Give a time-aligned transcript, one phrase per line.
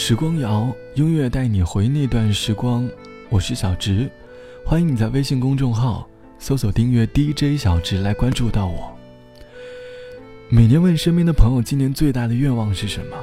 [0.00, 2.88] 时光谣，音乐带你回那段时光。
[3.28, 4.08] 我是小直，
[4.64, 6.08] 欢迎你在微信公众号
[6.38, 8.96] 搜索订阅 DJ 小直来关注到我。
[10.48, 13.16] 每年问身边的朋友，今年最大的愿望是什么？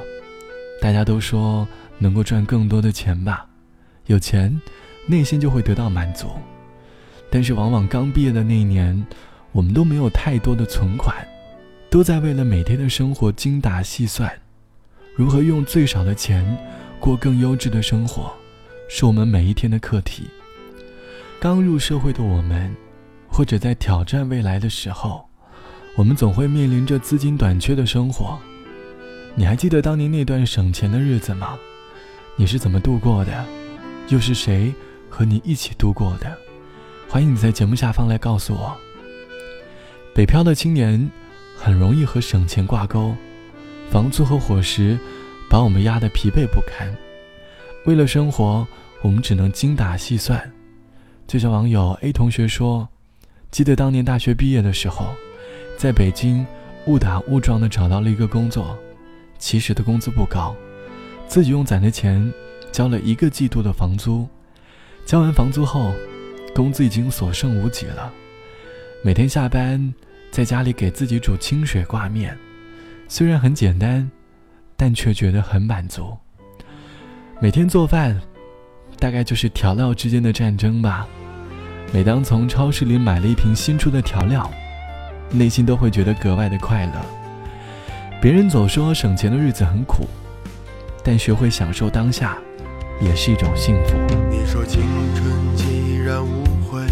[0.78, 1.66] 大家都说
[1.98, 3.48] 能够赚更多的钱吧。
[4.04, 4.60] 有钱，
[5.06, 6.26] 内心就会得到满足。
[7.30, 9.02] 但是往往刚毕业的那一年，
[9.50, 11.16] 我们都没有太多的存款，
[11.88, 14.30] 都在为了每天的生活精打细算。
[15.16, 16.44] 如何用最少的钱
[17.00, 18.30] 过更优质的生活，
[18.86, 20.24] 是我们每一天的课题。
[21.40, 22.76] 刚入社会的我们，
[23.26, 25.26] 或者在挑战未来的时候，
[25.96, 28.38] 我们总会面临着资金短缺的生活。
[29.34, 31.58] 你还记得当年那段省钱的日子吗？
[32.36, 33.42] 你是怎么度过的？
[34.08, 34.70] 又是谁
[35.08, 36.30] 和你一起度过的？
[37.08, 38.76] 欢迎你在节目下方来告诉我。
[40.14, 41.10] 北漂的青年
[41.56, 43.16] 很容易和省钱挂钩。
[43.90, 44.98] 房租和伙食
[45.48, 46.94] 把我们压得疲惫不堪，
[47.86, 48.66] 为了生活，
[49.00, 50.52] 我们只能精打细算。
[51.26, 52.88] 就像网友 A 同学说
[53.50, 55.14] ：“记得当年大学毕业的时候，
[55.78, 56.44] 在北京
[56.86, 58.76] 误打误撞地找到了一个工作，
[59.38, 60.54] 其实的工资不高，
[61.26, 62.32] 自己用攒的钱
[62.70, 64.28] 交了一个季度的房租。
[65.04, 65.92] 交完房租后，
[66.54, 68.12] 工资已经所剩无几了。
[69.02, 69.94] 每天下班，
[70.30, 72.36] 在家里给自己煮清水挂面。”
[73.08, 74.10] 虽然很简单，
[74.76, 76.16] 但却觉得很满足。
[77.40, 78.20] 每天做饭，
[78.98, 81.06] 大概就是调料之间的战争吧。
[81.92, 84.50] 每当从超市里买了一瓶新出的调料，
[85.30, 86.92] 内心都会觉得格外的快乐。
[88.20, 90.08] 别人总说省钱的日子很苦，
[91.04, 92.36] 但学会享受当下，
[93.00, 93.94] 也是一种幸福。
[94.28, 94.82] 你说青
[95.14, 96.84] 春既然无悔，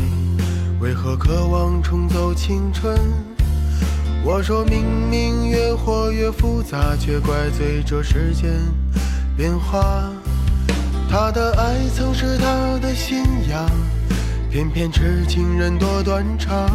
[0.80, 2.96] 为何渴望重走青春？
[4.24, 8.50] 我说明明越活越复杂，却怪罪这世间
[9.36, 10.10] 变化。
[11.10, 13.70] 他的爱曾是他的信仰，
[14.50, 16.68] 偏偏痴情人多断肠。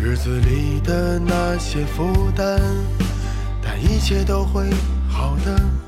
[0.00, 2.60] 日子里的那些负担，
[3.60, 4.70] 但一切都会
[5.08, 5.87] 好的。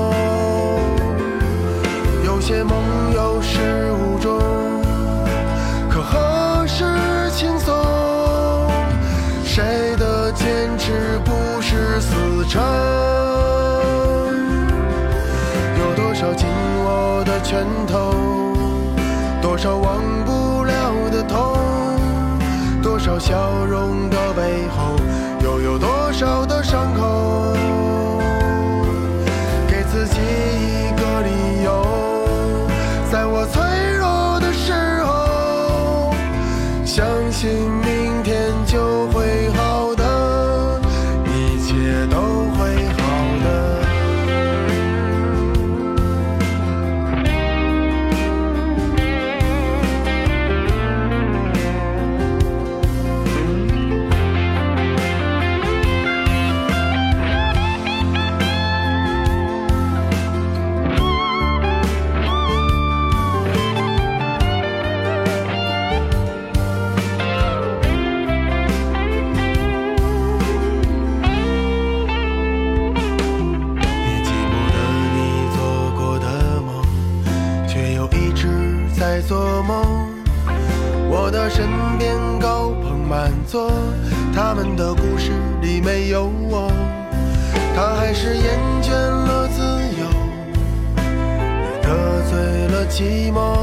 [2.51, 2.90] 有些
[79.27, 80.09] 做梦，
[81.09, 83.71] 我的身边高朋满座
[84.33, 85.31] 他们的故事
[85.61, 86.71] 里没有我，
[87.75, 89.61] 他还是厌倦了自
[89.99, 90.05] 由，
[91.81, 93.57] 得罪了寂寞。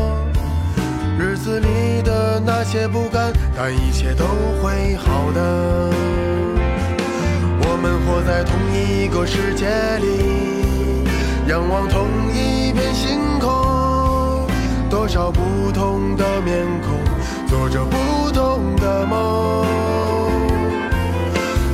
[1.19, 4.25] 日子里的那些不甘，但一切都
[4.63, 5.91] 会好的。
[7.61, 9.67] 我们活在同一个世界
[9.99, 11.05] 里，
[11.49, 13.19] 仰望同一片星，
[14.99, 16.99] 多少不同的面孔，
[17.47, 19.65] 做着不同的梦。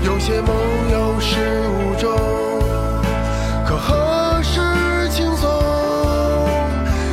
[0.04, 0.54] 有些梦
[0.92, 1.40] 有始
[1.70, 2.12] 无终，
[3.66, 4.60] 可何时
[5.08, 5.50] 轻松？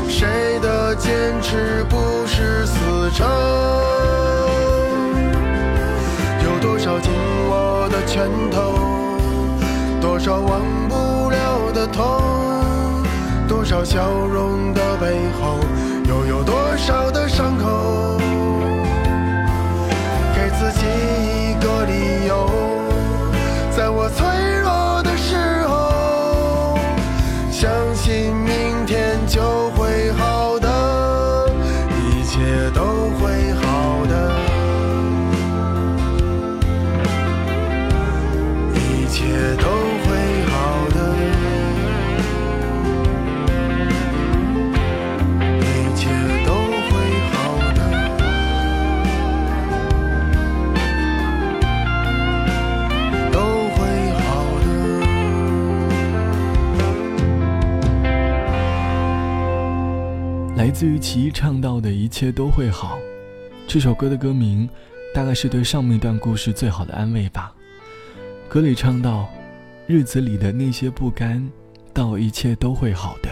[0.09, 1.97] 谁的坚持不
[2.27, 3.25] 是死撑？
[6.43, 7.09] 有多少紧
[7.49, 8.73] 握的拳头，
[10.01, 12.03] 多少忘不了的痛，
[13.47, 15.57] 多少笑容的背后。
[16.31, 18.20] 有多少的伤口？
[61.13, 62.97] 其唱到的一切都会好，
[63.67, 64.69] 这首歌的歌名
[65.13, 67.53] 大概是对上面一段故事最好的安慰吧。
[68.47, 69.29] 歌里唱到，
[69.87, 71.45] 日子里的那些不甘，
[71.93, 73.29] 到一切都会好的。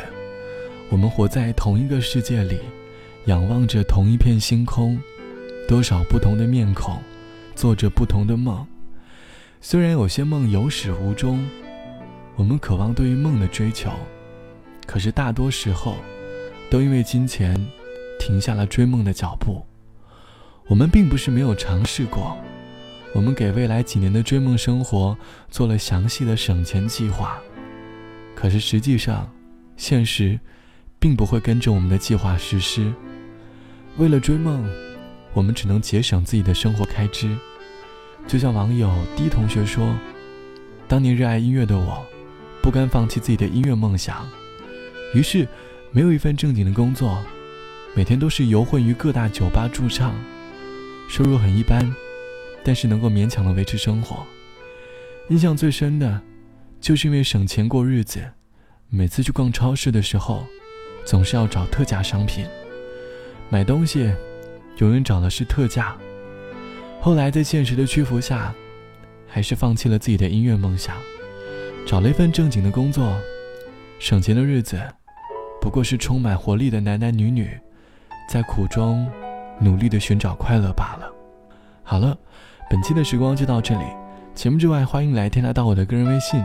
[0.89, 2.59] 我们活在同一个世界里，
[3.27, 4.99] 仰望着同一片星空，
[5.65, 6.97] 多少不同的面孔，
[7.55, 8.67] 做着不同的梦。
[9.61, 11.47] 虽然有些梦有始无终，
[12.35, 13.89] 我们渴望对于梦的追求，
[14.85, 15.95] 可是大多时候。
[16.69, 17.55] 都因为金钱，
[18.19, 19.65] 停下了追梦的脚步。
[20.67, 22.37] 我们并不是没有尝试过，
[23.11, 25.17] 我们给未来几年的追梦生活
[25.49, 27.39] 做了详细的省钱计划。
[28.35, 29.27] 可是实际上，
[29.77, 30.39] 现实
[30.99, 32.93] 并不会跟着我们的计划实施。
[33.97, 34.63] 为了追梦，
[35.33, 37.35] 我们只能节省自己的生活开支。
[38.27, 39.97] 就像网友 D 同学说
[40.87, 42.05] ：“当年热爱音乐的我，
[42.61, 44.29] 不甘放弃自己的音乐梦想，
[45.15, 45.47] 于是。”
[45.91, 47.17] 没有一份正经的工作，
[47.95, 50.13] 每天都是游混于各大酒吧驻唱，
[51.09, 51.91] 收入很一般，
[52.63, 54.23] 但是能够勉强的维持生活。
[55.29, 56.21] 印象最深的，
[56.79, 58.21] 就是因为省钱过日子，
[58.89, 60.45] 每次去逛超市的时候，
[61.05, 62.45] 总是要找特价商品，
[63.49, 64.13] 买东西
[64.77, 65.97] 永远找的是特价。
[67.01, 68.53] 后来在现实的屈服下，
[69.27, 70.95] 还是放弃了自己的音乐梦想，
[71.83, 73.19] 找了一份正经的工作，
[73.97, 74.79] 省钱的日子。
[75.61, 77.49] 不过是充满活力的男男女女，
[78.29, 79.07] 在苦中
[79.59, 81.11] 努力的寻找快乐罢了。
[81.83, 82.17] 好了，
[82.69, 83.83] 本期的时光就到这里。
[84.33, 86.41] 节目之外，欢迎来添加到我的个人微信，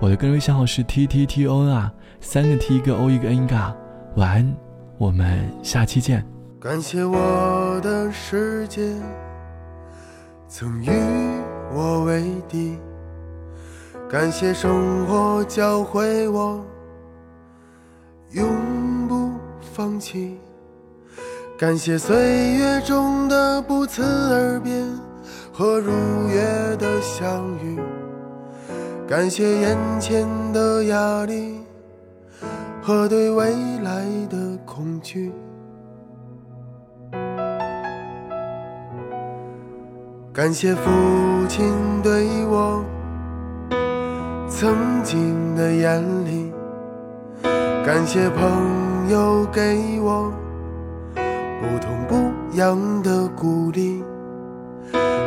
[0.00, 3.74] 我的个人微信号是 t t t o n 啊，三个 t 一个 o 一个 n 嘎。
[4.16, 4.54] 晚安，
[4.98, 6.24] 我们下期见。
[6.60, 8.94] 感谢我的世界
[10.48, 10.90] 曾与
[11.72, 12.76] 我为敌，
[14.10, 16.62] 感谢生活教会我。
[18.32, 19.30] 永不
[19.74, 20.38] 放弃，
[21.58, 24.84] 感谢岁月中的不辞而别
[25.50, 25.90] 和如
[26.28, 27.80] 约的相遇，
[29.08, 31.58] 感谢眼前的压力
[32.82, 33.50] 和对未
[33.82, 34.36] 来的
[34.66, 35.32] 恐惧，
[40.34, 40.90] 感谢父
[41.48, 41.72] 亲
[42.02, 42.84] 对我
[44.50, 46.37] 曾经的严厉。
[47.88, 50.30] 感谢朋友给我
[51.58, 54.04] 不痛不痒的鼓励，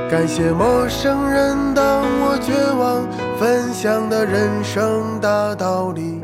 [0.08, 3.02] 感谢陌生人当我绝望
[3.40, 6.22] 分享的人生大道理，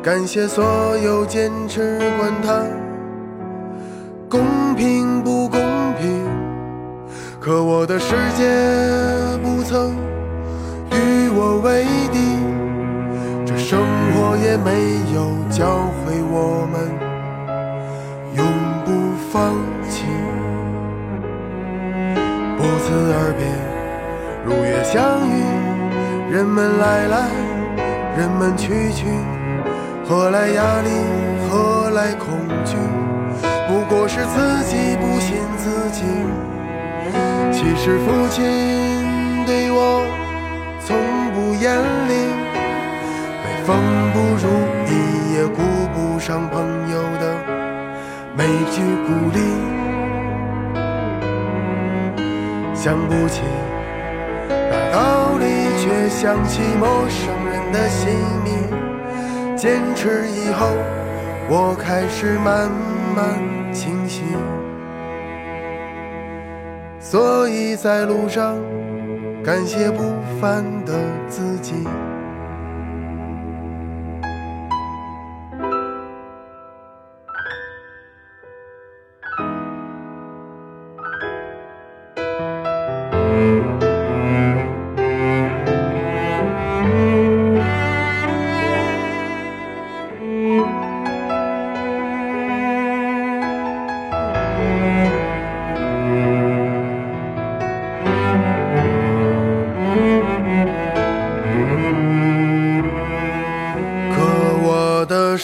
[0.00, 0.64] 感谢所
[0.98, 2.62] 有坚持管它
[4.28, 5.60] 公平不公
[5.98, 6.24] 平，
[7.40, 8.48] 可我的世界
[9.42, 9.90] 不曾
[10.92, 12.59] 与我为敌。
[13.70, 16.90] 生活也没有教会我们
[18.34, 18.44] 永
[18.84, 18.90] 不
[19.30, 19.54] 放
[19.88, 20.06] 弃，
[22.58, 23.46] 不辞而别，
[24.44, 25.30] 如约相遇。
[26.34, 27.30] 人们来来，
[28.18, 29.06] 人们去去，
[30.04, 30.90] 何来压力？
[31.48, 32.26] 何来恐
[32.64, 32.74] 惧？
[33.68, 36.02] 不过是自己不信自己。
[37.52, 38.42] 其实父亲
[39.46, 40.02] 对我
[40.84, 40.96] 从
[41.32, 41.99] 不严厉。
[43.70, 43.78] 风
[44.12, 44.48] 不如
[44.88, 44.90] 意，
[45.32, 45.62] 也顾
[45.94, 46.60] 不上朋
[46.90, 47.22] 友的
[48.36, 49.38] 每句鼓励。
[52.74, 53.42] 想不起
[54.48, 55.44] 大道理，
[55.78, 58.12] 却想起陌生人的姓
[58.42, 59.56] 名。
[59.56, 60.66] 坚持以后，
[61.48, 62.68] 我开始慢
[63.14, 64.24] 慢清醒。
[66.98, 68.56] 所以在路上，
[69.44, 70.02] 感谢不
[70.40, 70.92] 凡的
[71.28, 71.86] 自己。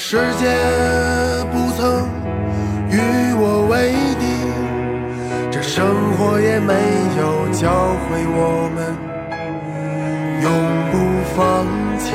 [0.09, 0.47] 世界
[1.51, 2.07] 不曾
[2.89, 2.95] 与
[3.35, 4.25] 我为敌，
[5.51, 6.75] 这生活也没
[7.19, 7.67] 有教
[8.07, 8.79] 会我们
[10.45, 10.47] 永
[10.93, 10.95] 不
[11.35, 11.67] 放
[11.99, 12.15] 弃。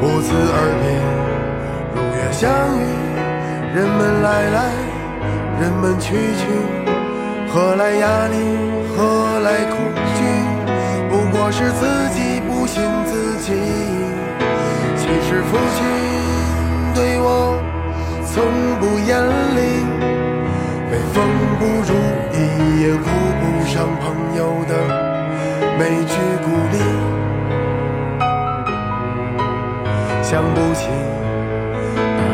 [0.00, 0.84] 不辞而别，
[1.94, 2.50] 如约相
[2.82, 2.84] 遇，
[3.72, 4.58] 人们来来，
[5.60, 6.42] 人们去去，
[7.46, 8.34] 何来压力？
[8.96, 9.78] 何来恐
[10.16, 10.18] 惧？
[11.08, 13.54] 不过是自己不信自己。
[15.28, 15.82] 是父亲
[16.94, 17.58] 对我
[18.24, 18.34] 从
[18.78, 19.10] 不严
[19.56, 19.58] 厉，
[20.88, 21.14] 被风
[21.58, 21.90] 不如
[22.32, 22.36] 意
[22.80, 24.04] 也顾不上朋
[24.36, 24.72] 友的
[25.76, 26.14] 每句
[26.44, 26.78] 鼓励。
[30.22, 30.86] 想不起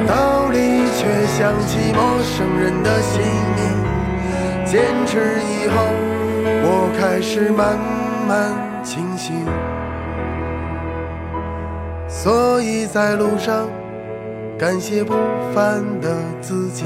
[0.06, 3.22] 道理，却想起陌生人的姓
[3.56, 3.60] 名。
[4.66, 5.74] 坚持以后，
[6.62, 6.66] 我
[7.00, 7.78] 开始慢
[8.28, 8.52] 慢
[8.84, 9.46] 清醒。
[12.22, 13.68] 所以在路上，
[14.56, 15.12] 感谢不
[15.52, 16.84] 凡的自己，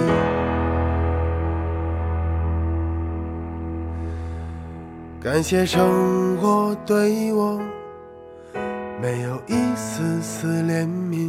[5.23, 7.61] 感谢生活对我
[9.03, 11.29] 没有一丝丝怜悯，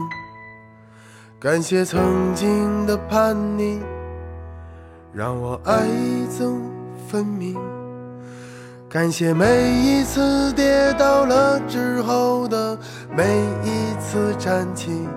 [1.38, 3.82] 感谢曾经的叛逆，
[5.12, 5.84] 让我爱
[6.32, 6.56] 憎
[7.10, 7.58] 分明。
[8.90, 12.80] 感谢每一次跌倒了之后的
[13.14, 13.26] 每
[13.62, 13.77] 一
[14.18, 15.08] 次站起，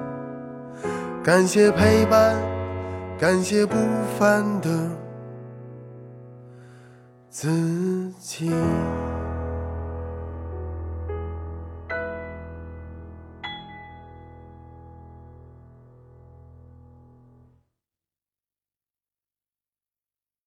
[1.24, 2.36] 感谢陪伴，
[3.18, 3.74] 感谢不
[4.18, 4.68] 凡的
[7.30, 8.52] 自己。